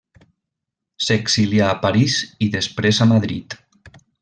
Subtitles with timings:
[1.07, 2.17] S'exilià a París
[2.47, 3.59] i després a Madrid.